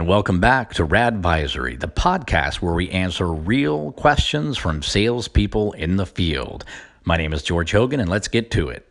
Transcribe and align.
and 0.00 0.08
welcome 0.08 0.40
back 0.40 0.72
to 0.72 0.86
Radvisory, 0.86 1.78
the 1.78 1.86
podcast 1.86 2.62
where 2.62 2.72
we 2.72 2.88
answer 2.88 3.30
real 3.30 3.92
questions 3.92 4.56
from 4.56 4.82
salespeople 4.82 5.72
in 5.72 5.96
the 5.96 6.06
field. 6.06 6.64
My 7.04 7.18
name 7.18 7.34
is 7.34 7.42
George 7.42 7.72
Hogan, 7.72 8.00
and 8.00 8.08
let's 8.08 8.26
get 8.26 8.50
to 8.52 8.70
it. 8.70 8.88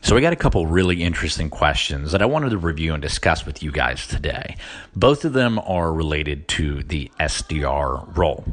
So, 0.00 0.14
we 0.14 0.22
got 0.22 0.32
a 0.32 0.36
couple 0.36 0.66
really 0.66 1.02
interesting 1.02 1.50
questions 1.50 2.12
that 2.12 2.22
I 2.22 2.24
wanted 2.24 2.52
to 2.52 2.56
review 2.56 2.94
and 2.94 3.02
discuss 3.02 3.44
with 3.44 3.62
you 3.62 3.70
guys 3.70 4.06
today. 4.06 4.56
Both 4.96 5.26
of 5.26 5.34
them 5.34 5.58
are 5.58 5.92
related 5.92 6.48
to 6.48 6.82
the 6.82 7.12
SDR 7.20 8.16
role. 8.16 8.46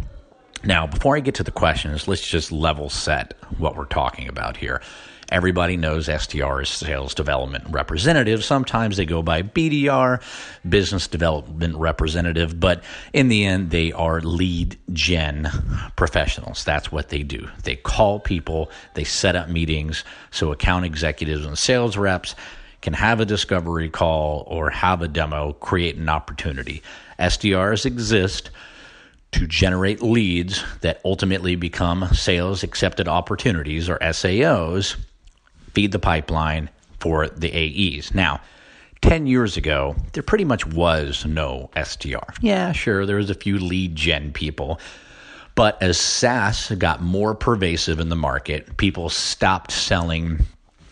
Now, 0.65 0.87
before 0.87 1.15
I 1.15 1.21
get 1.21 1.35
to 1.35 1.43
the 1.43 1.51
questions, 1.51 2.09
let's 2.09 2.27
just 2.27 2.51
level 2.51 2.89
set 2.89 3.33
what 3.59 3.77
we're 3.77 3.85
talking 3.85 4.27
about 4.27 4.57
here. 4.57 4.81
Everybody 5.31 5.77
knows 5.77 6.07
SDR 6.07 6.63
is 6.63 6.69
sales 6.69 7.13
development 7.13 7.65
representative. 7.69 8.43
Sometimes 8.43 8.97
they 8.97 9.05
go 9.05 9.21
by 9.21 9.43
BDR, 9.43 10.21
business 10.67 11.07
development 11.07 11.75
representative, 11.75 12.59
but 12.59 12.83
in 13.13 13.27
the 13.27 13.45
end, 13.45 13.69
they 13.69 13.91
are 13.91 14.21
lead 14.21 14.77
gen 14.91 15.47
professionals. 15.95 16.63
That's 16.63 16.91
what 16.91 17.09
they 17.09 17.21
do. 17.21 17.47
They 17.63 17.75
call 17.75 18.19
people, 18.19 18.71
they 18.95 19.03
set 19.03 19.35
up 19.35 19.49
meetings 19.49 20.03
so 20.31 20.51
account 20.51 20.85
executives 20.85 21.45
and 21.45 21.57
sales 21.57 21.95
reps 21.95 22.33
can 22.81 22.93
have 22.93 23.19
a 23.19 23.25
discovery 23.25 23.89
call 23.89 24.45
or 24.47 24.71
have 24.71 25.03
a 25.03 25.07
demo, 25.07 25.53
create 25.53 25.95
an 25.97 26.09
opportunity. 26.09 26.81
SDRs 27.19 27.85
exist 27.85 28.49
to 29.31 29.45
generate 29.45 30.01
leads 30.01 30.63
that 30.81 30.99
ultimately 31.05 31.55
become 31.55 32.07
sales 32.13 32.63
accepted 32.63 33.07
opportunities 33.07 33.87
or 33.89 33.99
SAOs 33.99 34.95
feed 35.73 35.91
the 35.91 35.99
pipeline 35.99 36.69
for 36.99 37.27
the 37.27 37.51
AEs. 37.51 38.13
Now, 38.13 38.41
10 39.01 39.27
years 39.27 39.55
ago, 39.57 39.95
there 40.13 40.23
pretty 40.23 40.45
much 40.45 40.65
was 40.65 41.25
no 41.25 41.69
SDR. 41.75 42.35
Yeah, 42.41 42.71
sure, 42.73 43.05
there 43.05 43.15
was 43.15 43.29
a 43.29 43.35
few 43.35 43.57
lead 43.57 43.95
gen 43.95 44.33
people. 44.33 44.79
But 45.55 45.81
as 45.81 45.99
SaaS 45.99 46.71
got 46.77 47.01
more 47.01 47.35
pervasive 47.35 47.99
in 47.99 48.09
the 48.09 48.15
market, 48.15 48.77
people 48.77 49.09
stopped 49.09 49.71
selling 49.71 50.45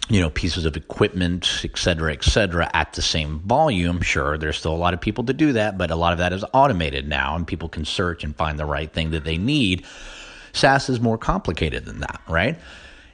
you 0.10 0.22
know 0.22 0.30
pieces 0.30 0.64
of 0.66 0.78
equipment 0.78 1.62
et 1.66 1.78
cetera 1.78 2.14
et 2.14 2.24
cetera 2.24 2.70
at 2.74 2.94
the 2.94 3.02
same 3.02 3.40
volume 3.40 4.02
sure 4.02 4.38
there's 4.38 4.58
still 4.58 4.74
a 4.74 4.78
lot 4.78 4.94
of 4.94 5.02
people 5.02 5.24
to 5.26 5.34
do 5.34 5.52
that 5.52 5.78
but 5.78 5.92
a 5.92 5.96
lot 5.96 6.14
of 6.14 6.20
that 6.20 6.32
is 6.32 6.46
automated 6.54 7.08
now 7.08 7.36
and 7.36 7.46
people 7.46 7.68
can 7.68 7.84
search 7.84 8.24
and 8.24 8.36
find 8.36 8.58
the 8.58 8.66
right 8.66 8.94
thing 8.94 9.12
that 9.12 9.26
they 9.26 9.38
need 9.38 9.86
saas 10.54 10.88
is 10.88 11.02
more 11.02 11.18
complicated 11.18 11.84
than 11.84 12.00
that 12.00 12.22
right 12.30 12.58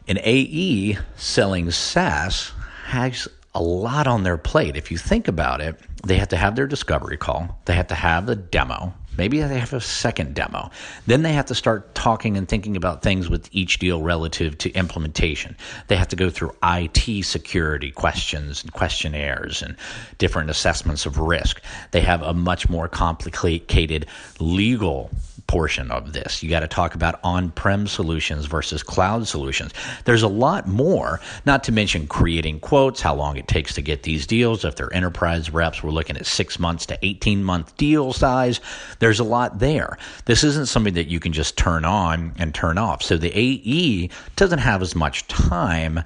an 0.07 0.19
AE 0.23 0.97
selling 1.15 1.71
SaaS 1.71 2.51
has 2.85 3.27
a 3.55 3.61
lot 3.61 4.07
on 4.07 4.23
their 4.23 4.37
plate. 4.37 4.75
If 4.75 4.91
you 4.91 4.97
think 4.97 5.27
about 5.27 5.61
it, 5.61 5.79
they 6.05 6.17
have 6.17 6.29
to 6.29 6.37
have 6.37 6.55
their 6.55 6.67
discovery 6.67 7.17
call, 7.17 7.59
they 7.65 7.75
have 7.75 7.87
to 7.87 7.95
have 7.95 8.25
the 8.25 8.35
demo, 8.35 8.93
maybe 9.17 9.41
they 9.41 9.59
have 9.59 9.73
a 9.73 9.79
second 9.79 10.35
demo. 10.35 10.69
Then 11.07 11.21
they 11.21 11.33
have 11.33 11.45
to 11.47 11.55
start 11.55 11.95
talking 11.95 12.35
and 12.37 12.47
thinking 12.47 12.75
about 12.75 13.01
things 13.01 13.29
with 13.29 13.47
each 13.51 13.79
deal 13.79 14.01
relative 14.01 14.57
to 14.59 14.71
implementation. 14.71 15.55
They 15.87 15.95
have 15.95 16.09
to 16.09 16.15
go 16.15 16.29
through 16.29 16.55
IT 16.63 17.25
security 17.25 17.91
questions 17.91 18.63
and 18.63 18.73
questionnaires 18.73 19.61
and 19.61 19.75
different 20.17 20.49
assessments 20.49 21.05
of 21.05 21.19
risk. 21.19 21.61
They 21.91 22.01
have 22.01 22.21
a 22.21 22.33
much 22.33 22.69
more 22.69 22.87
complicated 22.87 24.07
legal 24.39 25.11
portion 25.53 25.91
of 25.91 26.13
this. 26.13 26.41
You 26.41 26.49
got 26.49 26.61
to 26.61 26.67
talk 26.67 26.95
about 26.95 27.19
on 27.23 27.51
prem 27.51 27.85
solutions 27.85 28.47
versus 28.47 28.81
cloud 28.81 29.27
solutions. 29.27 29.71
There's 30.05 30.23
a 30.23 30.27
lot 30.27 30.67
more, 30.67 31.19
not 31.45 31.63
to 31.65 31.71
mention 31.71 32.07
creating 32.07 32.59
quotes, 32.59 33.01
how 33.01 33.13
long 33.13 33.37
it 33.37 33.47
takes 33.47 33.75
to 33.75 33.83
get 33.83 34.01
these 34.01 34.25
deals. 34.25 34.65
If 34.65 34.75
they're 34.75 34.91
enterprise 34.91 35.51
reps, 35.51 35.83
we're 35.83 35.91
looking 35.91 36.17
at 36.17 36.25
six 36.25 36.57
months 36.57 36.87
to 36.87 36.97
18 37.05 37.43
month 37.43 37.77
deal 37.77 38.13
size. 38.13 38.61
There's 38.97 39.19
a 39.19 39.23
lot 39.23 39.59
there. 39.59 39.99
This 40.25 40.43
isn't 40.43 40.69
something 40.69 40.95
that 40.95 41.05
you 41.05 41.19
can 41.19 41.33
just 41.33 41.55
turn 41.55 41.85
on 41.85 42.33
and 42.39 42.55
turn 42.55 42.79
off. 42.79 43.03
So 43.03 43.15
the 43.15 43.31
AE 43.31 44.09
doesn't 44.35 44.57
have 44.57 44.81
as 44.81 44.95
much 44.95 45.27
time 45.27 45.99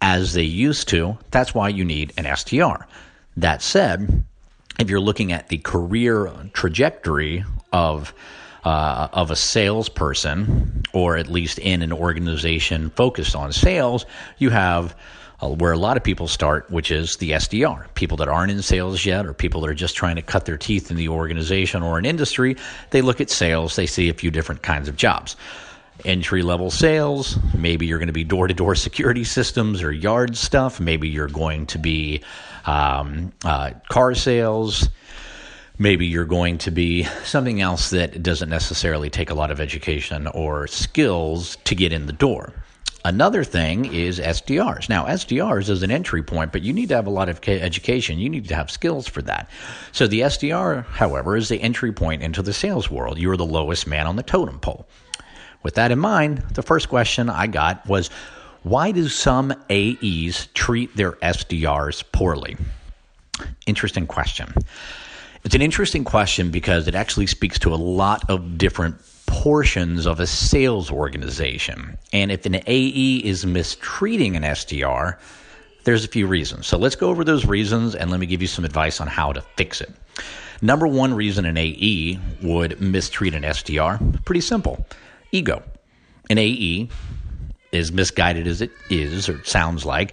as 0.00 0.32
they 0.32 0.42
used 0.42 0.88
to. 0.88 1.18
That's 1.32 1.54
why 1.54 1.68
you 1.68 1.84
need 1.84 2.14
an 2.16 2.24
SDR. 2.24 2.86
That 3.36 3.60
said, 3.60 4.24
if 4.78 4.88
you're 4.88 5.00
looking 5.00 5.32
at 5.32 5.48
the 5.48 5.58
career 5.58 6.32
trajectory 6.54 7.44
of 7.74 8.14
uh, 8.64 9.08
of 9.12 9.30
a 9.30 9.36
salesperson, 9.36 10.82
or 10.92 11.16
at 11.16 11.28
least 11.28 11.58
in 11.58 11.82
an 11.82 11.92
organization 11.92 12.90
focused 12.90 13.34
on 13.34 13.52
sales, 13.52 14.06
you 14.38 14.50
have 14.50 14.94
uh, 15.42 15.48
where 15.48 15.72
a 15.72 15.78
lot 15.78 15.96
of 15.96 16.02
people 16.04 16.28
start, 16.28 16.70
which 16.70 16.90
is 16.90 17.16
the 17.16 17.30
SDR. 17.30 17.92
People 17.94 18.16
that 18.18 18.28
aren't 18.28 18.52
in 18.52 18.62
sales 18.62 19.04
yet, 19.06 19.24
or 19.24 19.32
people 19.32 19.62
that 19.62 19.70
are 19.70 19.74
just 19.74 19.96
trying 19.96 20.16
to 20.16 20.22
cut 20.22 20.44
their 20.44 20.58
teeth 20.58 20.90
in 20.90 20.96
the 20.96 21.08
organization 21.08 21.82
or 21.82 21.98
an 21.98 22.04
industry, 22.04 22.56
they 22.90 23.00
look 23.00 23.20
at 23.20 23.30
sales, 23.30 23.76
they 23.76 23.86
see 23.86 24.08
a 24.08 24.14
few 24.14 24.30
different 24.30 24.62
kinds 24.62 24.88
of 24.88 24.96
jobs. 24.96 25.36
Entry 26.04 26.42
level 26.42 26.70
sales, 26.70 27.38
maybe 27.54 27.86
you're 27.86 27.98
going 27.98 28.06
to 28.06 28.12
be 28.12 28.24
door 28.24 28.48
to 28.48 28.54
door 28.54 28.74
security 28.74 29.24
systems 29.24 29.82
or 29.82 29.92
yard 29.92 30.36
stuff, 30.36 30.80
maybe 30.80 31.08
you're 31.08 31.28
going 31.28 31.66
to 31.66 31.78
be 31.78 32.22
um, 32.66 33.32
uh, 33.44 33.70
car 33.88 34.14
sales 34.14 34.88
maybe 35.80 36.06
you're 36.06 36.26
going 36.26 36.58
to 36.58 36.70
be 36.70 37.04
something 37.24 37.60
else 37.62 37.88
that 37.90 38.22
doesn't 38.22 38.50
necessarily 38.50 39.08
take 39.08 39.30
a 39.30 39.34
lot 39.34 39.50
of 39.50 39.60
education 39.60 40.26
or 40.28 40.66
skills 40.66 41.56
to 41.64 41.74
get 41.74 41.90
in 41.90 42.06
the 42.06 42.12
door. 42.12 42.52
Another 43.02 43.44
thing 43.44 43.86
is 43.86 44.20
SDRs. 44.20 44.90
Now, 44.90 45.06
SDRs 45.06 45.70
is 45.70 45.82
an 45.82 45.90
entry 45.90 46.22
point, 46.22 46.52
but 46.52 46.60
you 46.60 46.74
need 46.74 46.90
to 46.90 46.96
have 46.96 47.06
a 47.06 47.10
lot 47.10 47.30
of 47.30 47.40
education. 47.48 48.18
You 48.18 48.28
need 48.28 48.46
to 48.48 48.54
have 48.54 48.70
skills 48.70 49.08
for 49.08 49.22
that. 49.22 49.48
So, 49.90 50.06
the 50.06 50.20
SDR, 50.20 50.84
however, 50.84 51.34
is 51.34 51.48
the 51.48 51.62
entry 51.62 51.92
point 51.92 52.22
into 52.22 52.42
the 52.42 52.52
sales 52.52 52.90
world. 52.90 53.18
You're 53.18 53.38
the 53.38 53.46
lowest 53.46 53.86
man 53.86 54.06
on 54.06 54.16
the 54.16 54.22
totem 54.22 54.60
pole. 54.60 54.86
With 55.62 55.76
that 55.76 55.92
in 55.92 55.98
mind, 55.98 56.44
the 56.52 56.62
first 56.62 56.90
question 56.90 57.30
I 57.30 57.46
got 57.46 57.86
was 57.86 58.10
why 58.64 58.92
do 58.92 59.08
some 59.08 59.54
AEs 59.70 60.48
treat 60.52 60.94
their 60.94 61.12
SDRs 61.12 62.04
poorly? 62.12 62.58
Interesting 63.66 64.06
question. 64.06 64.52
It's 65.42 65.54
an 65.54 65.62
interesting 65.62 66.04
question 66.04 66.50
because 66.50 66.86
it 66.86 66.94
actually 66.94 67.26
speaks 67.26 67.58
to 67.60 67.72
a 67.72 67.76
lot 67.76 68.28
of 68.28 68.58
different 68.58 68.96
portions 69.26 70.06
of 70.06 70.20
a 70.20 70.26
sales 70.26 70.90
organization. 70.90 71.96
And 72.12 72.30
if 72.30 72.44
an 72.44 72.56
AE 72.66 73.22
is 73.24 73.46
mistreating 73.46 74.36
an 74.36 74.42
SDR, 74.42 75.16
there's 75.84 76.04
a 76.04 76.08
few 76.08 76.26
reasons. 76.26 76.66
So 76.66 76.76
let's 76.76 76.96
go 76.96 77.08
over 77.08 77.24
those 77.24 77.46
reasons 77.46 77.94
and 77.94 78.10
let 78.10 78.20
me 78.20 78.26
give 78.26 78.42
you 78.42 78.48
some 78.48 78.64
advice 78.66 79.00
on 79.00 79.06
how 79.06 79.32
to 79.32 79.40
fix 79.56 79.80
it. 79.80 79.90
Number 80.60 80.86
one 80.86 81.14
reason 81.14 81.46
an 81.46 81.56
AE 81.56 82.18
would 82.42 82.80
mistreat 82.80 83.34
an 83.34 83.42
SDR, 83.42 84.24
pretty 84.26 84.42
simple 84.42 84.84
ego. 85.32 85.62
An 86.28 86.36
AE, 86.36 86.88
as 87.72 87.92
misguided 87.92 88.46
as 88.46 88.60
it 88.60 88.70
is 88.90 89.28
or 89.28 89.42
sounds 89.44 89.86
like, 89.86 90.12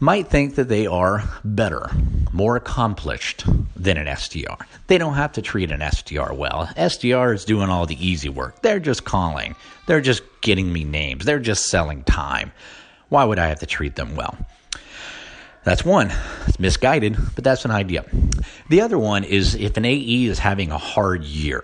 might 0.00 0.28
think 0.28 0.54
that 0.54 0.68
they 0.68 0.86
are 0.86 1.22
better, 1.44 1.90
more 2.32 2.56
accomplished 2.56 3.44
than 3.76 3.98
an 3.98 4.06
SDR. 4.06 4.64
They 4.86 4.96
don't 4.96 5.14
have 5.14 5.32
to 5.32 5.42
treat 5.42 5.70
an 5.70 5.80
SDR 5.80 6.34
well. 6.34 6.66
SDR 6.76 7.34
is 7.34 7.44
doing 7.44 7.68
all 7.68 7.84
the 7.84 8.04
easy 8.04 8.30
work. 8.30 8.62
They're 8.62 8.80
just 8.80 9.04
calling, 9.04 9.54
they're 9.86 10.00
just 10.00 10.22
getting 10.40 10.72
me 10.72 10.84
names, 10.84 11.26
they're 11.26 11.38
just 11.38 11.66
selling 11.66 12.02
time. 12.04 12.50
Why 13.10 13.24
would 13.24 13.38
I 13.38 13.48
have 13.48 13.60
to 13.60 13.66
treat 13.66 13.96
them 13.96 14.16
well? 14.16 14.36
That's 15.64 15.84
one. 15.84 16.10
It's 16.46 16.58
misguided, 16.58 17.18
but 17.34 17.44
that's 17.44 17.66
an 17.66 17.70
idea. 17.70 18.06
The 18.70 18.80
other 18.80 18.98
one 18.98 19.24
is 19.24 19.54
if 19.54 19.76
an 19.76 19.84
AE 19.84 20.24
is 20.24 20.38
having 20.38 20.70
a 20.70 20.78
hard 20.78 21.24
year, 21.24 21.60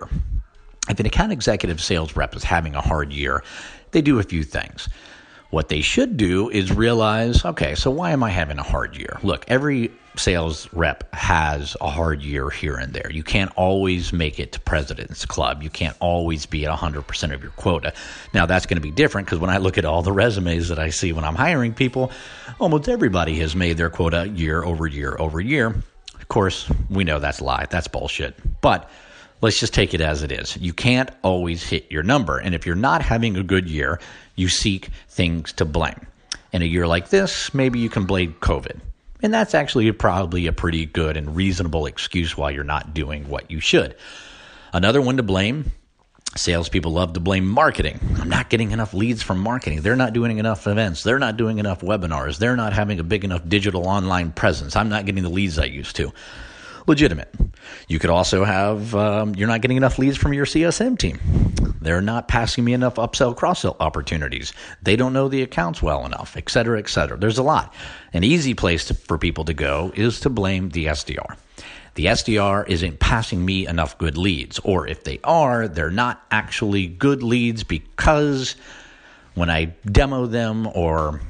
if 0.87 0.99
an 0.99 1.07
account 1.07 1.31
executive 1.31 1.81
sales 1.81 2.15
rep 2.15 2.35
is 2.35 2.43
having 2.43 2.75
a 2.75 2.81
hard 2.81 3.11
year, 3.11 3.43
they 3.91 4.01
do 4.01 4.19
a 4.19 4.23
few 4.23 4.43
things. 4.43 4.87
What 5.49 5.69
they 5.69 5.81
should 5.81 6.17
do 6.17 6.49
is 6.49 6.73
realize, 6.73 7.45
okay, 7.45 7.75
so 7.75 7.89
why 7.89 8.11
am 8.11 8.23
I 8.23 8.29
having 8.31 8.59
a 8.59 8.63
hard 8.63 8.97
year? 8.97 9.17
Look, 9.23 9.45
every 9.47 9.91
sales 10.17 10.67
rep 10.73 11.13
has 11.13 11.77
a 11.79 11.89
hard 11.89 12.21
year 12.21 12.49
here 12.49 12.75
and 12.75 12.93
there. 12.93 13.09
You 13.11 13.23
can't 13.23 13.51
always 13.55 14.11
make 14.11 14.39
it 14.39 14.51
to 14.53 14.59
President's 14.59 15.25
Club. 15.25 15.63
You 15.63 15.69
can't 15.69 15.95
always 15.99 16.45
be 16.45 16.65
at 16.65 16.77
100% 16.77 17.33
of 17.33 17.41
your 17.41 17.51
quota. 17.51 17.93
Now, 18.33 18.45
that's 18.45 18.65
going 18.65 18.77
to 18.77 18.81
be 18.81 18.91
different 18.91 19.27
because 19.27 19.39
when 19.39 19.49
I 19.49 19.57
look 19.57 19.77
at 19.77 19.85
all 19.85 20.01
the 20.01 20.11
resumes 20.11 20.69
that 20.69 20.79
I 20.79 20.89
see 20.89 21.13
when 21.13 21.23
I'm 21.23 21.35
hiring 21.35 21.73
people, 21.73 22.11
almost 22.59 22.89
everybody 22.89 23.35
has 23.39 23.55
made 23.55 23.77
their 23.77 23.89
quota 23.89 24.27
year 24.27 24.63
over 24.63 24.85
year 24.87 25.15
over 25.17 25.39
year. 25.39 25.75
Of 26.15 26.27
course, 26.27 26.69
we 26.89 27.03
know 27.03 27.19
that's 27.19 27.39
a 27.39 27.45
lie. 27.45 27.67
That's 27.69 27.87
bullshit. 27.87 28.35
But 28.61 28.89
let's 29.41 29.59
just 29.59 29.73
take 29.73 29.93
it 29.93 30.01
as 30.01 30.23
it 30.23 30.31
is. 30.31 30.57
You 30.57 30.73
can't 30.73 31.09
always 31.23 31.63
hit 31.63 31.91
your 31.91 32.03
number. 32.03 32.37
And 32.37 32.55
if 32.55 32.65
you're 32.65 32.75
not 32.75 33.01
having 33.01 33.37
a 33.37 33.43
good 33.43 33.69
year, 33.69 33.99
you 34.35 34.49
seek 34.49 34.89
things 35.09 35.53
to 35.53 35.65
blame. 35.65 36.07
In 36.53 36.61
a 36.61 36.65
year 36.65 36.87
like 36.87 37.09
this, 37.09 37.53
maybe 37.53 37.79
you 37.79 37.89
can 37.89 38.05
blame 38.05 38.35
COVID. 38.39 38.79
And 39.21 39.33
that's 39.33 39.55
actually 39.55 39.91
probably 39.91 40.47
a 40.47 40.53
pretty 40.53 40.85
good 40.85 41.17
and 41.17 41.35
reasonable 41.35 41.85
excuse 41.85 42.37
why 42.37 42.51
you're 42.51 42.63
not 42.63 42.93
doing 42.93 43.27
what 43.29 43.49
you 43.49 43.59
should. 43.59 43.95
Another 44.73 45.01
one 45.01 45.17
to 45.17 45.23
blame 45.23 45.71
Salespeople 46.35 46.91
love 46.91 47.13
to 47.13 47.19
blame 47.19 47.47
marketing. 47.47 47.99
I'm 48.19 48.29
not 48.29 48.49
getting 48.49 48.71
enough 48.71 48.93
leads 48.93 49.23
from 49.23 49.39
marketing. 49.39 49.81
They're 49.81 49.95
not 49.95 50.13
doing 50.13 50.37
enough 50.37 50.67
events. 50.67 51.03
They're 51.03 51.19
not 51.19 51.37
doing 51.37 51.57
enough 51.57 51.81
webinars. 51.81 52.37
They're 52.37 52.55
not 52.55 52.73
having 52.73 52.99
a 52.99 53.03
big 53.03 53.23
enough 53.23 53.47
digital 53.47 53.87
online 53.87 54.31
presence. 54.31 54.75
I'm 54.75 54.89
not 54.89 55.05
getting 55.05 55.23
the 55.23 55.29
leads 55.29 55.57
I 55.57 55.65
used 55.65 55.95
to. 55.95 56.13
Legitimate. 56.85 57.33
You 57.87 57.99
could 57.99 58.09
also 58.09 58.43
have, 58.43 58.93
um, 58.95 59.35
you're 59.35 59.47
not 59.47 59.61
getting 59.61 59.77
enough 59.77 59.99
leads 59.99 60.17
from 60.17 60.33
your 60.33 60.45
CSM 60.45 60.97
team. 60.97 61.19
They're 61.81 62.01
not 62.01 62.27
passing 62.27 62.63
me 62.63 62.73
enough 62.73 62.95
upsell, 62.95 63.35
cross 63.35 63.61
sell 63.61 63.77
opportunities. 63.79 64.53
They 64.81 64.95
don't 64.95 65.13
know 65.13 65.27
the 65.27 65.41
accounts 65.41 65.81
well 65.81 66.05
enough, 66.05 66.35
et 66.35 66.49
cetera, 66.49 66.79
et 66.79 66.89
cetera. 66.89 67.17
There's 67.17 67.37
a 67.37 67.43
lot. 67.43 67.73
An 68.13 68.23
easy 68.23 68.53
place 68.53 68.85
to, 68.85 68.93
for 68.93 69.17
people 69.17 69.45
to 69.45 69.53
go 69.53 69.91
is 69.95 70.19
to 70.21 70.29
blame 70.29 70.69
the 70.69 70.85
SDR 70.87 71.37
the 71.97 72.05
SDR 72.05 72.69
isn't 72.69 72.99
passing 72.99 73.43
me 73.43 73.65
enough 73.65 73.97
good 73.97 74.17
leads. 74.17 74.59
Or 74.59 74.87
if 74.87 75.03
they 75.03 75.19
are, 75.23 75.67
they're 75.67 75.89
not 75.89 76.21
actually 76.29 76.85
good 76.85 77.23
leads 77.23 77.63
because 77.63 78.55
when 79.33 79.49
I 79.49 79.75
demo 79.83 80.27
them 80.27 80.67
or 80.67 81.21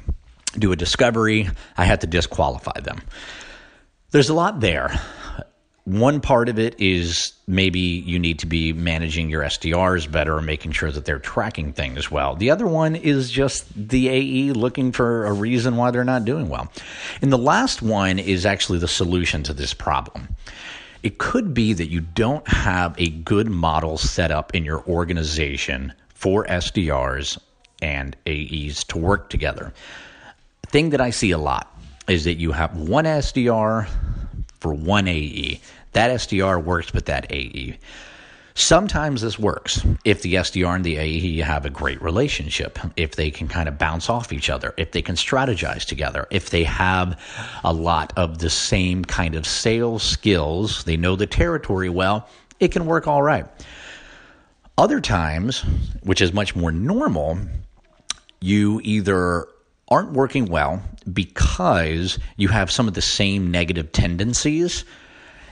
do 0.58 0.70
a 0.70 0.76
discovery, 0.76 1.48
I 1.78 1.86
had 1.86 2.02
to 2.02 2.06
disqualify 2.06 2.80
them. 2.80 3.00
There's 4.10 4.28
a 4.28 4.34
lot 4.34 4.60
there. 4.60 5.00
One 5.88 6.20
part 6.20 6.50
of 6.50 6.58
it 6.58 6.78
is 6.78 7.32
maybe 7.46 7.80
you 7.80 8.18
need 8.18 8.40
to 8.40 8.46
be 8.46 8.74
managing 8.74 9.30
your 9.30 9.42
SDRs 9.42 10.12
better, 10.12 10.36
and 10.36 10.44
making 10.44 10.72
sure 10.72 10.92
that 10.92 11.06
they're 11.06 11.18
tracking 11.18 11.72
things 11.72 12.10
well. 12.10 12.36
The 12.36 12.50
other 12.50 12.66
one 12.66 12.94
is 12.94 13.30
just 13.30 13.64
the 13.74 14.10
AE 14.10 14.52
looking 14.52 14.92
for 14.92 15.24
a 15.24 15.32
reason 15.32 15.78
why 15.78 15.90
they're 15.90 16.04
not 16.04 16.26
doing 16.26 16.50
well. 16.50 16.70
And 17.22 17.32
the 17.32 17.38
last 17.38 17.80
one 17.80 18.18
is 18.18 18.44
actually 18.44 18.80
the 18.80 18.86
solution 18.86 19.42
to 19.44 19.54
this 19.54 19.72
problem. 19.72 20.28
It 21.02 21.16
could 21.16 21.54
be 21.54 21.72
that 21.72 21.88
you 21.88 22.02
don't 22.02 22.46
have 22.48 22.94
a 22.98 23.08
good 23.08 23.48
model 23.48 23.96
set 23.96 24.30
up 24.30 24.54
in 24.54 24.66
your 24.66 24.84
organization 24.86 25.94
for 26.12 26.44
SDRs 26.44 27.38
and 27.80 28.14
AEs 28.26 28.84
to 28.84 28.98
work 28.98 29.30
together. 29.30 29.72
The 30.64 30.68
thing 30.68 30.90
that 30.90 31.00
I 31.00 31.08
see 31.08 31.30
a 31.30 31.38
lot 31.38 31.74
is 32.08 32.24
that 32.24 32.34
you 32.34 32.52
have 32.52 32.76
one 32.76 33.06
SDR 33.06 33.88
for 34.60 34.74
one 34.74 35.08
AE. 35.08 35.60
That 35.92 36.10
SDR 36.10 36.62
works 36.62 36.92
with 36.92 37.06
that 37.06 37.30
AE. 37.32 37.78
Sometimes 38.54 39.20
this 39.20 39.38
works 39.38 39.86
if 40.04 40.22
the 40.22 40.34
SDR 40.34 40.74
and 40.74 40.84
the 40.84 40.96
AE 40.96 41.36
have 41.38 41.64
a 41.64 41.70
great 41.70 42.02
relationship, 42.02 42.76
if 42.96 43.14
they 43.14 43.30
can 43.30 43.46
kind 43.46 43.68
of 43.68 43.78
bounce 43.78 44.10
off 44.10 44.32
each 44.32 44.50
other, 44.50 44.74
if 44.76 44.90
they 44.90 45.00
can 45.00 45.14
strategize 45.14 45.84
together, 45.84 46.26
if 46.32 46.50
they 46.50 46.64
have 46.64 47.20
a 47.62 47.72
lot 47.72 48.12
of 48.16 48.38
the 48.38 48.50
same 48.50 49.04
kind 49.04 49.36
of 49.36 49.46
sales 49.46 50.02
skills, 50.02 50.82
they 50.84 50.96
know 50.96 51.14
the 51.14 51.26
territory 51.26 51.88
well, 51.88 52.28
it 52.58 52.72
can 52.72 52.84
work 52.84 53.06
all 53.06 53.22
right. 53.22 53.46
Other 54.76 55.00
times, 55.00 55.60
which 56.02 56.20
is 56.20 56.32
much 56.32 56.56
more 56.56 56.72
normal, 56.72 57.38
you 58.40 58.80
either 58.82 59.46
aren't 59.88 60.12
working 60.12 60.46
well 60.46 60.82
because 61.12 62.18
you 62.36 62.48
have 62.48 62.70
some 62.70 62.88
of 62.88 62.94
the 62.94 63.02
same 63.02 63.50
negative 63.50 63.92
tendencies 63.92 64.84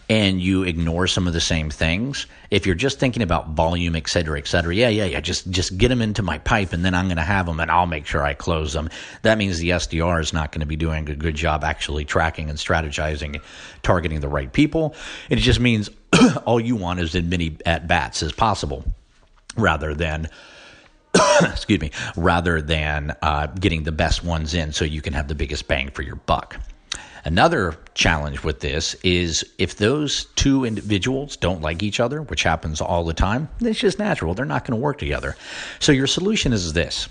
and 0.08 0.40
you 0.40 0.62
ignore 0.62 1.06
some 1.06 1.26
of 1.26 1.32
the 1.32 1.40
same 1.40 1.68
things, 1.68 2.26
if 2.50 2.64
you're 2.64 2.76
just 2.76 3.00
thinking 3.00 3.22
about 3.22 3.50
volume, 3.50 3.96
et 3.96 4.08
cetera, 4.08 4.38
et 4.38 4.46
cetera, 4.46 4.72
yeah, 4.74 4.88
yeah, 4.88 5.04
yeah, 5.04 5.20
just 5.20 5.50
just 5.50 5.76
get 5.76 5.88
them 5.88 6.00
into 6.00 6.22
my 6.22 6.38
pipe, 6.38 6.72
and 6.72 6.84
then 6.84 6.94
I'm 6.94 7.06
going 7.06 7.16
to 7.16 7.24
have 7.24 7.46
them, 7.46 7.58
and 7.58 7.70
I'll 7.70 7.86
make 7.86 8.06
sure 8.06 8.22
I 8.22 8.34
close 8.34 8.72
them. 8.72 8.88
That 9.22 9.36
means 9.36 9.58
the 9.58 9.70
SDR 9.70 10.20
is 10.20 10.32
not 10.32 10.52
going 10.52 10.60
to 10.60 10.66
be 10.66 10.76
doing 10.76 11.08
a 11.08 11.16
good 11.16 11.34
job 11.34 11.64
actually 11.64 12.04
tracking 12.04 12.48
and 12.48 12.58
strategizing, 12.58 13.40
targeting 13.82 14.20
the 14.20 14.28
right 14.28 14.52
people. 14.52 14.94
It 15.28 15.36
just 15.36 15.58
means 15.58 15.90
all 16.44 16.60
you 16.60 16.76
want 16.76 17.00
is 17.00 17.14
as 17.16 17.24
many 17.24 17.56
at 17.66 17.88
bats 17.88 18.22
as 18.22 18.32
possible, 18.32 18.84
rather 19.56 19.94
than. 19.94 20.28
excuse 21.42 21.80
me, 21.80 21.90
rather 22.16 22.62
than 22.62 23.16
uh, 23.22 23.46
getting 23.46 23.84
the 23.84 23.92
best 23.92 24.24
ones 24.24 24.54
in 24.54 24.72
so 24.72 24.84
you 24.84 25.02
can 25.02 25.12
have 25.12 25.28
the 25.28 25.34
biggest 25.34 25.68
bang 25.68 25.90
for 25.90 26.02
your 26.02 26.16
buck. 26.16 26.56
Another 27.24 27.76
challenge 27.94 28.44
with 28.44 28.60
this 28.60 28.94
is 29.02 29.44
if 29.58 29.78
those 29.78 30.26
two 30.36 30.64
individuals 30.64 31.36
don't 31.36 31.60
like 31.60 31.82
each 31.82 31.98
other, 31.98 32.22
which 32.22 32.44
happens 32.44 32.80
all 32.80 33.02
the 33.02 33.14
time, 33.14 33.48
it's 33.60 33.80
just 33.80 33.98
natural. 33.98 34.32
They're 34.32 34.44
not 34.44 34.64
going 34.64 34.78
to 34.78 34.82
work 34.82 34.98
together. 34.98 35.34
So 35.80 35.90
your 35.90 36.06
solution 36.06 36.52
is 36.52 36.72
this. 36.72 37.08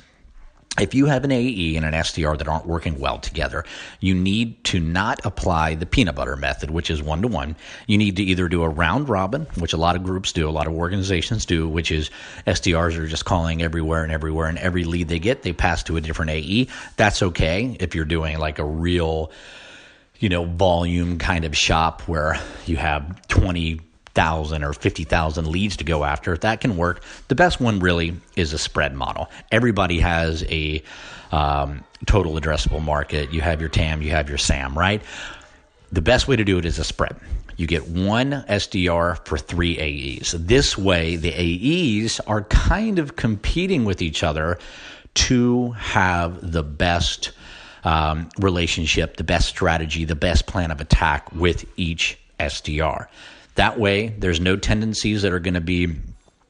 If 0.79 0.93
you 0.93 1.05
have 1.05 1.23
an 1.23 1.31
AE 1.31 1.77
and 1.77 1.85
an 1.85 1.93
SDR 1.93 2.37
that 2.37 2.47
aren't 2.47 2.65
working 2.65 2.99
well 2.99 3.17
together, 3.17 3.63
you 4.01 4.13
need 4.13 4.61
to 4.65 4.79
not 4.79 5.25
apply 5.25 5.75
the 5.75 5.85
peanut 5.85 6.15
butter 6.15 6.35
method, 6.35 6.69
which 6.69 6.89
is 6.89 7.01
one 7.01 7.21
to 7.21 7.29
one. 7.29 7.55
You 7.87 7.97
need 7.97 8.17
to 8.17 8.23
either 8.23 8.49
do 8.49 8.63
a 8.63 8.69
round 8.69 9.07
robin, 9.07 9.47
which 9.57 9.71
a 9.71 9.77
lot 9.77 9.95
of 9.95 10.03
groups 10.03 10.33
do, 10.33 10.49
a 10.49 10.51
lot 10.51 10.67
of 10.67 10.73
organizations 10.73 11.45
do, 11.45 11.67
which 11.67 11.91
is 11.91 12.09
SDRs 12.45 12.97
are 12.97 13.07
just 13.07 13.23
calling 13.23 13.61
everywhere 13.61 14.03
and 14.03 14.11
everywhere, 14.11 14.47
and 14.47 14.57
every 14.57 14.83
lead 14.83 15.07
they 15.07 15.19
get, 15.19 15.43
they 15.43 15.53
pass 15.53 15.83
to 15.83 15.95
a 15.95 16.01
different 16.01 16.31
AE. 16.31 16.67
That's 16.97 17.23
okay 17.23 17.77
if 17.79 17.95
you're 17.95 18.05
doing 18.05 18.37
like 18.37 18.59
a 18.59 18.65
real 18.65 19.31
you 20.19 20.29
know, 20.29 20.45
volume 20.45 21.17
kind 21.17 21.45
of 21.45 21.55
shop 21.57 22.01
where 22.03 22.39
you 22.65 22.77
have 22.77 23.27
20,000 24.15 24.63
or 24.63 24.73
50,000 24.73 25.47
leads 25.47 25.77
to 25.77 25.83
go 25.83 26.03
after, 26.05 26.37
that 26.37 26.61
can 26.61 26.77
work. 26.77 27.03
The 27.27 27.35
best 27.35 27.59
one 27.59 27.79
really 27.79 28.15
is 28.35 28.53
a 28.53 28.57
spread 28.57 28.95
model. 28.95 29.29
Everybody 29.51 29.99
has 29.99 30.43
a 30.45 30.81
um, 31.31 31.83
total 32.05 32.33
addressable 32.33 32.81
market. 32.81 33.33
You 33.33 33.41
have 33.41 33.59
your 33.59 33.69
TAM, 33.69 34.01
you 34.01 34.11
have 34.11 34.29
your 34.29 34.37
SAM, 34.37 34.77
right? 34.77 35.01
The 35.91 36.01
best 36.01 36.27
way 36.29 36.37
to 36.37 36.45
do 36.45 36.57
it 36.57 36.65
is 36.65 36.79
a 36.79 36.85
spread. 36.85 37.17
You 37.57 37.67
get 37.67 37.87
one 37.87 38.45
SDR 38.47 39.25
for 39.25 39.37
three 39.37 39.77
AEs. 39.79 40.31
This 40.31 40.77
way, 40.77 41.17
the 41.17 41.33
AEs 41.33 42.19
are 42.21 42.43
kind 42.43 42.99
of 42.99 43.17
competing 43.17 43.83
with 43.83 44.01
each 44.01 44.23
other 44.23 44.59
to 45.15 45.71
have 45.71 46.51
the 46.51 46.63
best 46.63 47.31
um, 47.83 48.29
relationship, 48.39 49.17
the 49.17 49.23
best 49.23 49.47
strategy, 49.47 50.05
the 50.05 50.15
best 50.15 50.47
plan 50.47 50.71
of 50.71 50.81
attack 50.81 51.31
with 51.33 51.65
each 51.77 52.17
SDR. 52.39 53.07
That 53.55 53.79
way, 53.79 54.07
there's 54.07 54.39
no 54.39 54.57
tendencies 54.57 55.21
that 55.21 55.31
are 55.31 55.39
going 55.39 55.53
to 55.55 55.61
be 55.61 55.95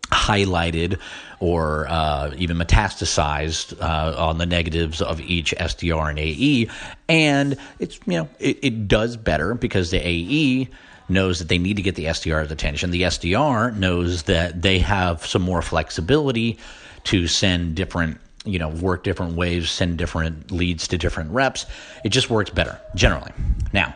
highlighted 0.05 0.99
or 1.39 1.87
uh, 1.87 2.33
even 2.37 2.57
metastasized 2.57 3.79
uh, 3.81 4.15
on 4.17 4.37
the 4.37 4.45
negatives 4.45 5.01
of 5.01 5.19
each 5.21 5.53
SDR 5.57 6.09
and 6.09 6.19
AE. 6.19 6.69
And 7.07 7.57
it's 7.79 7.99
you 8.05 8.19
know 8.19 8.29
it, 8.39 8.59
it, 8.63 8.87
does 8.87 9.17
better 9.17 9.53
because 9.53 9.91
the 9.91 9.99
AE 10.05 10.69
knows 11.09 11.39
that 11.39 11.49
they 11.49 11.57
need 11.57 11.75
to 11.75 11.83
get 11.83 11.95
the 11.95 12.05
SDR's 12.05 12.51
attention. 12.51 12.91
The 12.91 13.03
SDR 13.03 13.75
knows 13.75 14.24
that 14.24 14.62
they 14.62 14.79
have 14.79 15.25
some 15.25 15.41
more 15.41 15.62
flexibility 15.62 16.57
to 17.05 17.27
send 17.27 17.75
different 17.75 18.19
you 18.45 18.59
know, 18.59 18.69
work 18.69 19.03
different 19.03 19.33
ways, 19.35 19.69
send 19.69 19.97
different 19.97 20.51
leads 20.51 20.88
to 20.89 20.97
different 20.97 21.31
reps. 21.31 21.65
It 22.03 22.09
just 22.09 22.29
works 22.29 22.51
better 22.51 22.79
generally. 22.93 23.31
Now, 23.74 23.95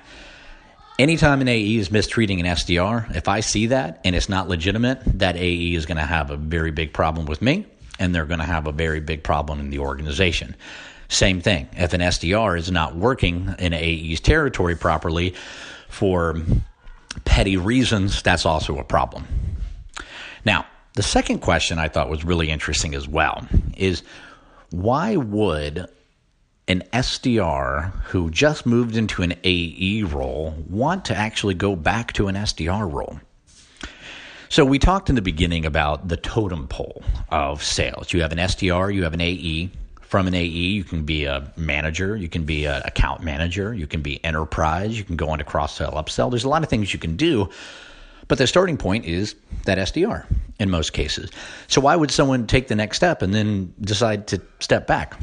anytime 1.00 1.42
an 1.42 1.48
AE 1.48 1.78
is 1.78 1.92
mistreating 1.92 2.40
an 2.40 2.46
SDR, 2.46 3.16
if 3.16 3.28
I 3.28 3.40
see 3.40 3.68
that 3.68 4.02
and 4.04 4.16
it's 4.16 4.30
not 4.30 4.50
legitimate, 4.50 5.02
that 5.20 5.36
AE 5.38 5.74
is 5.74 5.86
going 5.86 5.98
to 5.98 6.04
have 6.04 6.30
a 6.30 6.38
very 6.38 6.72
big 6.72 6.94
problem 6.94 7.26
with 7.26 7.42
me 7.42 7.66
and 7.98 8.14
they're 8.14 8.26
going 8.26 8.40
to 8.40 8.46
have 8.46 8.68
a 8.68 8.72
very 8.72 9.00
big 9.00 9.24
problem 9.24 9.60
in 9.60 9.70
the 9.72 9.80
organization. 9.80 10.56
Same 11.08 11.42
thing. 11.42 11.68
If 11.74 11.94
an 11.94 12.02
SDR 12.02 12.58
is 12.58 12.70
not 12.70 12.96
working 12.96 13.56
in 13.58 13.74
AE's 13.74 14.20
territory 14.20 14.76
properly 14.76 15.34
for 15.88 16.38
petty 17.26 17.58
reasons, 17.58 18.22
that's 18.22 18.46
also 18.46 18.78
a 18.78 18.84
problem. 18.84 19.26
Now, 20.46 20.66
the 20.94 21.04
second 21.04 21.40
question 21.40 21.80
I 21.80 21.88
thought 21.88 22.10
was 22.10 22.24
really 22.24 22.50
interesting 22.50 22.94
as 22.94 23.08
well 23.08 23.48
is 23.76 24.04
why 24.70 25.16
would 25.16 25.90
an 26.70 26.84
SDR 26.94 27.92
who 28.04 28.30
just 28.30 28.66
moved 28.66 28.96
into 28.96 29.22
an 29.22 29.34
AE 29.44 30.04
role 30.04 30.56
want 30.70 31.04
to 31.06 31.16
actually 31.16 31.56
go 31.56 31.76
back 31.76 32.14
to 32.14 32.28
an 32.28 32.36
SDR 32.36 32.92
role? 32.92 33.20
So, 34.48 34.64
we 34.64 34.80
talked 34.80 35.10
in 35.10 35.16
the 35.16 35.22
beginning 35.22 35.66
about 35.66 36.08
the 36.08 36.18
totem 36.18 36.68
pole 36.68 37.04
of 37.30 37.62
sales. 37.62 38.14
You 38.14 38.22
have 38.22 38.32
an 38.32 38.38
SDR, 38.38 38.94
you 38.94 39.04
have 39.04 39.14
an 39.14 39.22
AE. 39.22 39.70
From 40.02 40.26
an 40.26 40.34
AE, 40.34 40.48
you 40.48 40.84
can 40.84 41.04
be 41.04 41.26
a 41.26 41.54
manager, 41.56 42.16
you 42.16 42.30
can 42.30 42.44
be 42.44 42.66
an 42.66 42.82
account 42.84 43.22
manager, 43.22 43.76
you 43.76 43.86
can 43.86 44.02
be 44.02 44.24
enterprise, 44.24 44.98
you 44.98 45.04
can 45.04 45.18
go 45.18 45.30
on 45.30 45.38
to 45.38 45.44
cross 45.44 45.76
sell, 45.76 45.92
upsell. 45.92 46.32
There's 46.32 46.46
a 46.46 46.50
lot 46.50 46.64
of 46.64 46.70
things 46.70 46.94
you 46.94 47.00
can 47.00 47.16
do 47.16 47.50
but 48.30 48.38
the 48.38 48.48
starting 48.48 48.78
point 48.78 49.06
is 49.06 49.36
that 49.66 49.78
SDR 49.78 50.26
in 50.60 50.70
most 50.70 50.94
cases. 50.94 51.32
So 51.68 51.82
why 51.82 51.96
would 51.96 52.12
someone 52.12 52.48
take 52.48 52.70
the 52.70 52.76
next 52.76 52.96
step 52.98 53.22
and 53.22 53.34
then 53.34 53.74
decide 53.82 54.28
to 54.28 54.42
step 54.60 54.88
back? 54.88 55.20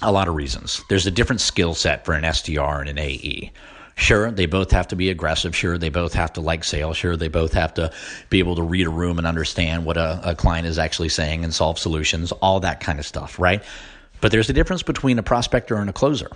A 0.00 0.12
lot 0.12 0.28
of 0.28 0.34
reasons. 0.34 0.82
There's 0.88 1.06
a 1.06 1.10
different 1.10 1.40
skill 1.40 1.74
set 1.74 2.04
for 2.04 2.14
an 2.14 2.22
SDR 2.22 2.80
and 2.80 2.88
an 2.88 2.98
AE. 2.98 3.52
Sure, 3.96 4.30
they 4.30 4.46
both 4.46 4.70
have 4.70 4.86
to 4.88 4.96
be 4.96 5.10
aggressive. 5.10 5.56
Sure, 5.56 5.76
they 5.76 5.88
both 5.88 6.14
have 6.14 6.32
to 6.34 6.40
like 6.40 6.62
sales. 6.62 6.96
Sure, 6.96 7.16
they 7.16 7.26
both 7.26 7.52
have 7.52 7.74
to 7.74 7.92
be 8.30 8.38
able 8.38 8.54
to 8.54 8.62
read 8.62 8.86
a 8.86 8.90
room 8.90 9.18
and 9.18 9.26
understand 9.26 9.84
what 9.84 9.96
a, 9.96 10.20
a 10.22 10.36
client 10.36 10.68
is 10.68 10.78
actually 10.78 11.08
saying 11.08 11.42
and 11.42 11.52
solve 11.52 11.80
solutions, 11.80 12.30
all 12.30 12.60
that 12.60 12.78
kind 12.78 13.00
of 13.00 13.06
stuff, 13.06 13.40
right? 13.40 13.60
But 14.20 14.30
there's 14.30 14.48
a 14.48 14.52
difference 14.52 14.84
between 14.84 15.18
a 15.18 15.22
prospector 15.24 15.74
and 15.74 15.90
a 15.90 15.92
closer. 15.92 16.30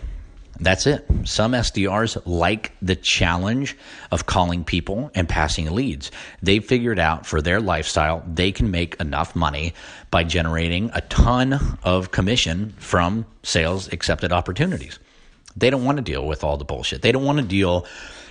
That's 0.60 0.86
it. 0.86 1.04
Some 1.24 1.52
SDRs 1.52 2.22
like 2.26 2.72
the 2.82 2.94
challenge 2.94 3.76
of 4.10 4.26
calling 4.26 4.64
people 4.64 5.10
and 5.14 5.28
passing 5.28 5.70
leads. 5.70 6.10
They 6.42 6.60
figured 6.60 6.98
out 6.98 7.26
for 7.26 7.40
their 7.40 7.60
lifestyle, 7.60 8.22
they 8.32 8.52
can 8.52 8.70
make 8.70 8.94
enough 9.00 9.34
money 9.34 9.74
by 10.10 10.24
generating 10.24 10.90
a 10.94 11.00
ton 11.02 11.78
of 11.82 12.10
commission 12.10 12.74
from 12.78 13.26
sales 13.42 13.92
accepted 13.92 14.32
opportunities. 14.32 14.98
They 15.56 15.70
don't 15.70 15.84
want 15.84 15.98
to 15.98 16.02
deal 16.02 16.26
with 16.26 16.44
all 16.44 16.56
the 16.56 16.64
bullshit. 16.64 17.02
They 17.02 17.12
don't 17.12 17.24
want 17.24 17.38
to 17.38 17.44
deal 17.44 17.86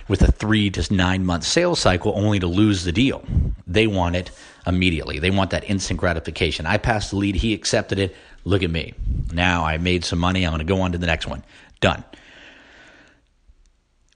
with 0.08 0.22
a 0.22 0.32
three 0.32 0.70
to 0.70 0.94
nine 0.94 1.24
month 1.24 1.44
sales 1.44 1.78
cycle 1.78 2.12
only 2.16 2.38
to 2.40 2.46
lose 2.46 2.84
the 2.84 2.92
deal. 2.92 3.24
They 3.66 3.86
want 3.86 4.16
it 4.16 4.30
immediately. 4.66 5.18
They 5.18 5.30
want 5.30 5.50
that 5.50 5.68
instant 5.68 6.00
gratification. 6.00 6.66
I 6.66 6.78
passed 6.78 7.10
the 7.10 7.16
lead, 7.16 7.36
he 7.36 7.54
accepted 7.54 7.98
it. 7.98 8.14
Look 8.44 8.62
at 8.62 8.70
me. 8.70 8.94
Now 9.32 9.64
I 9.64 9.78
made 9.78 10.04
some 10.04 10.18
money. 10.18 10.44
I'm 10.44 10.52
going 10.52 10.66
to 10.66 10.72
go 10.72 10.80
on 10.80 10.92
to 10.92 10.98
the 10.98 11.06
next 11.06 11.26
one. 11.26 11.44
Done. 11.82 12.02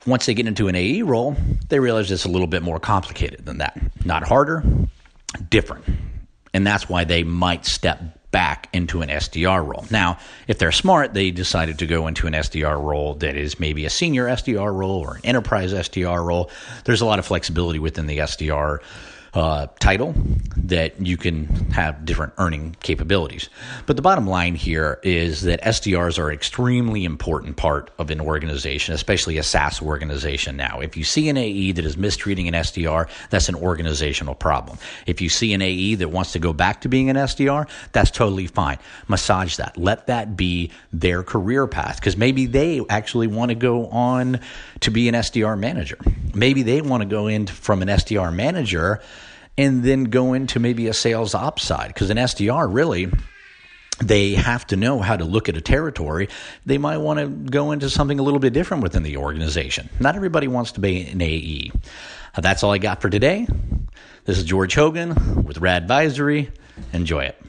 Once 0.07 0.25
they 0.25 0.35
get 0.35 0.47
into 0.47 0.69
an 0.69 0.77
AE 0.77 1.03
role, 1.03 1.37
they 1.69 1.81
realize 1.81 2.11
it's 2.11 2.25
a 2.25 2.29
little 2.29 2.47
bit 2.47 2.63
more 2.63 2.79
complicated 2.79 3.45
than 3.45 3.59
that. 3.59 3.79
Not 4.05 4.27
harder, 4.27 4.63
different. 5.51 5.85
And 6.55 6.65
that's 6.67 6.89
why 6.89 7.05
they 7.05 7.25
might 7.25 7.67
step 7.67 8.31
back 8.31 8.69
into 8.73 9.03
an 9.03 9.09
SDR 9.09 9.67
role. 9.67 9.85
Now, 9.91 10.19
if 10.47 10.59
they're 10.59 10.71
smart, 10.71 11.13
they 11.13 11.33
decided 11.33 11.81
to 11.81 11.87
go 11.87 12.07
into 12.07 12.27
an 12.27 12.35
SDR 12.35 12.81
role 12.81 13.15
that 13.17 13.37
is 13.37 13.59
maybe 13.59 13.85
a 13.85 13.91
senior 13.91 14.27
SDR 14.27 14.73
role 14.73 15.01
or 15.01 15.17
an 15.17 15.25
enterprise 15.25 15.73
SDR 15.73 16.25
role. 16.25 16.51
There's 16.85 17.01
a 17.01 17.07
lot 17.07 17.19
of 17.19 17.27
flexibility 17.27 17.79
within 17.79 18.07
the 18.07 18.19
SDR 18.19 18.79
uh, 19.37 19.67
title 19.81 20.15
that 20.57 21.01
you 21.01 21.19
can 21.19 21.45
have 21.71 22.07
different 22.07 22.33
earning 22.39 22.75
capabilities. 22.81 23.51
But 23.85 23.97
the 23.97 24.03
bottom 24.03 24.27
line 24.27 24.55
here 24.55 24.99
is 25.03 25.43
that 25.43 25.61
SDRs 25.63 26.19
are 26.19 26.31
an 26.31 26.35
extremely 26.35 27.05
important 27.05 27.57
part 27.57 27.91
of 27.99 28.11
an 28.11 28.21
organization, 28.21 28.95
especially 28.95 29.37
a 29.37 29.43
SaaS 29.43 29.83
organization 29.83 30.57
now. 30.57 30.81
If 30.81 30.97
you 30.97 31.05
see 31.05 31.29
an 31.29 31.37
AE 31.37 31.73
that 31.73 31.85
is 31.85 31.99
mistreating 31.99 32.49
an 32.49 32.55
SDR, 32.55 33.09
that's 33.29 33.51
an 33.51 33.55
organizational 33.57 34.35
problem. 34.35 34.79
If 35.07 35.21
you 35.21 35.29
see 35.29 35.53
an 35.53 35.61
AE 35.61 35.97
that 35.97 36.09
wants 36.09 36.33
to 36.33 36.39
go 36.39 36.55
back 36.55 36.81
to 36.81 36.89
being 36.89 37.11
an 37.11 37.17
SDR, 37.17 37.69
that's 37.93 38.11
totally 38.11 38.47
fine. 38.47 38.79
Massage 39.07 39.57
that. 39.57 39.77
Let 39.77 40.07
that 40.07 40.37
be 40.37 40.71
their 40.95 41.23
career 41.23 41.67
path 41.67 42.01
because 42.01 42.17
maybe 42.17 42.47
they 42.47 42.81
actually 42.89 43.27
want 43.27 43.51
to 43.51 43.55
go 43.55 43.89
on 43.89 44.41
to 44.81 44.91
be 44.91 45.09
an 45.09 45.15
SDR 45.15 45.59
manager. 45.59 45.99
Maybe 46.35 46.63
they 46.63 46.81
want 46.81 47.03
to 47.03 47.09
go 47.09 47.27
in 47.27 47.47
from 47.47 47.83
an 47.83 47.89
SDR 47.89 48.35
manager 48.35 49.03
and 49.59 49.83
then 49.83 50.05
go 50.05 50.33
into 50.33 50.61
maybe 50.61 50.87
a 50.87 50.95
sales 50.95 51.35
ops 51.35 51.65
side 51.65 51.89
because 51.89 52.11
an 52.11 52.17
SDR 52.17 52.73
really 52.73 53.11
they 53.99 54.35
have 54.35 54.67
to 54.67 54.77
know 54.77 55.01
how 55.01 55.17
to 55.17 55.25
look 55.25 55.49
at 55.49 55.57
a 55.57 55.61
territory. 55.61 56.29
They 56.67 56.77
might 56.77 56.99
want 56.99 57.19
to 57.19 57.29
go 57.29 57.73
into 57.73 57.89
something 57.89 58.19
a 58.19 58.23
little 58.23 58.41
bit 58.41 58.53
different 58.53 58.83
within 58.83 59.03
the 59.03 59.17
organization. 59.17 59.89
Not 59.99 60.17
everybody 60.17 60.49
wants 60.49 60.73
to 60.73 60.81
be 60.81 61.07
an 61.07 61.23
AE. 61.23 61.73
That's 62.37 62.63
all 62.63 62.73
I 62.73 62.79
got 62.79 63.01
for 63.01 63.09
today. 63.09 63.47
This 64.27 64.37
is 64.37 64.45
George 64.45 64.75
Hogan 64.75 65.45
with 65.45 65.59
Rad 65.59 65.83
Advisory. 65.83 66.51
Enjoy 66.93 67.25
it. 67.25 67.43